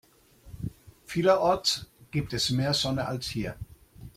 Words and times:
Vielerorts 1.05 1.85
gibt 2.09 2.33
es 2.33 2.49
mehr 2.49 2.73
Sonne 2.73 3.05
als 3.05 3.27
hier. 3.27 3.55